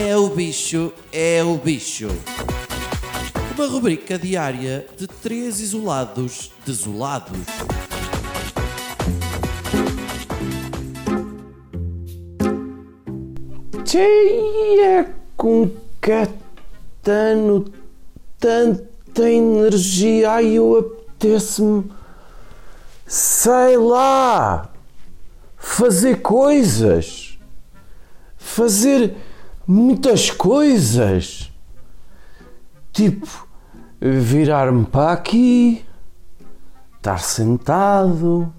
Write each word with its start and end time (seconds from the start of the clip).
É 0.00 0.16
o 0.16 0.28
bicho, 0.28 0.92
é 1.12 1.42
o 1.42 1.56
bicho. 1.56 2.06
Uma 3.56 3.66
rubrica 3.66 4.16
diária 4.16 4.86
de 4.96 5.08
três 5.08 5.58
isolados 5.58 6.52
desolados. 6.64 7.36
Cheia 13.84 15.12
com 15.36 15.68
catano 16.00 17.64
tanta 18.38 19.28
energia, 19.28 20.30
ai 20.30 20.46
eu 20.52 20.78
apetece-me, 20.78 21.90
sei 23.04 23.76
lá, 23.76 24.70
fazer 25.56 26.22
coisas, 26.22 27.36
fazer 28.36 29.16
muitas 29.68 30.30
coisas, 30.30 31.52
tipo 32.92 33.46
virar-me 34.00 34.86
para 34.86 35.12
aqui, 35.12 35.84
estar 36.96 37.20
sentado, 37.20 38.52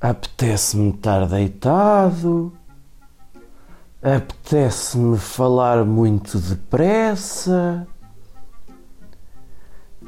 apetece-me 0.00 0.90
estar 0.90 1.26
deitado 1.26 2.52
apetece-me 4.14 5.18
falar 5.18 5.84
muito 5.84 6.38
depressa. 6.38 7.86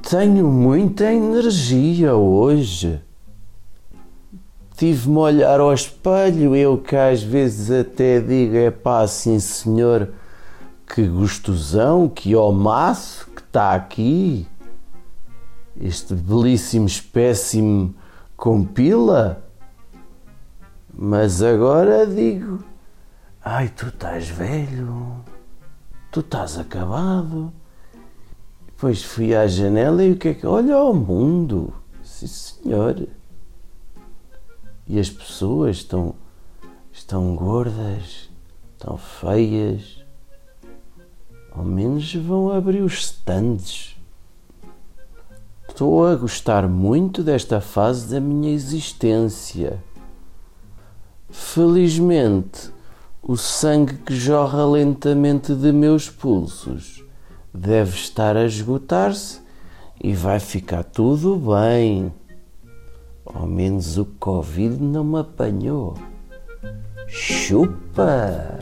Tenho 0.08 0.46
muita 0.46 1.12
energia 1.12 2.14
hoje. 2.14 3.02
Tive-me 4.78 5.16
a 5.16 5.20
olhar 5.20 5.60
ao 5.60 5.74
espelho, 5.74 6.54
eu 6.56 6.78
que 6.78 6.96
às 6.96 7.22
vezes 7.22 7.70
até 7.70 8.20
digo, 8.20 8.56
é 8.56 8.70
pá, 8.70 9.06
sim 9.06 9.40
senhor, 9.40 10.08
que 10.86 11.06
gostosão, 11.06 12.08
que 12.08 12.34
maço 12.52 13.28
que 13.34 13.42
está 13.42 13.74
aqui. 13.74 14.46
Este 15.80 16.14
belíssimo 16.14 16.86
espécime 16.86 17.94
com 18.36 18.64
pila. 18.64 19.42
Mas 20.96 21.42
agora 21.42 22.06
digo, 22.06 22.64
Ai, 23.50 23.68
tu 23.70 23.86
estás 23.86 24.28
velho, 24.28 25.24
tu 26.12 26.20
estás 26.20 26.58
acabado. 26.58 27.50
Depois 28.66 29.02
fui 29.02 29.34
à 29.34 29.46
janela 29.46 30.04
e 30.04 30.12
o 30.12 30.16
que 30.16 30.28
é 30.28 30.34
que. 30.34 30.46
Olha 30.46 30.74
ao 30.74 30.92
mundo, 30.92 31.72
sim 32.02 32.26
senhor. 32.26 33.08
E 34.88 34.98
as 34.98 35.10
pessoas 35.10 35.76
estão, 35.76 36.14
estão 36.90 37.36
gordas, 37.36 38.30
estão 38.72 38.96
feias. 38.96 40.02
Ao 41.52 41.62
menos 41.62 42.14
vão 42.14 42.50
abrir 42.50 42.82
os 42.82 42.94
stands. 43.00 43.96
Estou 45.68 46.06
a 46.06 46.16
gostar 46.16 46.66
muito 46.66 47.22
desta 47.22 47.60
fase 47.60 48.08
da 48.08 48.18
minha 48.18 48.50
existência. 48.50 49.78
Felizmente, 51.28 52.72
o 53.22 53.36
sangue 53.36 53.98
que 53.98 54.16
jorra 54.16 54.64
lentamente 54.64 55.54
de 55.54 55.70
meus 55.70 56.08
pulsos 56.08 57.04
deve 57.52 57.94
estar 57.94 58.36
a 58.36 58.46
esgotar-se 58.46 59.40
e 60.02 60.14
vai 60.14 60.40
ficar 60.40 60.82
tudo 60.82 61.36
bem. 61.36 62.12
Ao 63.34 63.46
menos 63.46 63.98
o 63.98 64.04
Covid 64.04 64.82
não 64.82 65.04
me 65.04 65.20
apanhou. 65.20 65.94
Chupa! 67.06 68.58